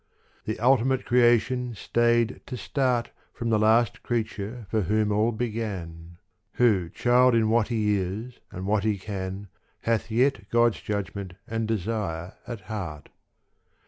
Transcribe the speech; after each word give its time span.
The 0.45 0.59
ultimate 0.59 1.05
creation 1.05 1.75
stayed 1.75 2.41
to 2.47 2.57
start 2.57 3.11
From 3.33 3.51
the 3.51 3.59
last 3.59 4.01
creature 4.01 4.65
for 4.71 4.81
whom 4.81 5.11
all 5.11 5.31
began: 5.31 6.17
Who 6.53 6.89
child 6.89 7.35
in 7.35 7.51
what 7.51 7.67
he 7.67 7.99
is 7.99 8.39
and 8.49 8.65
what 8.65 8.83
he 8.83 8.97
can 8.97 9.49
Hath 9.81 10.09
yet 10.09 10.49
God's 10.49 10.81
judgment 10.81 11.35
and 11.47 11.67
desire 11.67 12.33
at 12.47 12.61
heart. 12.61 13.09